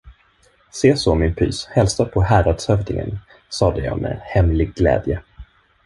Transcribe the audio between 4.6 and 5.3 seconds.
glädje.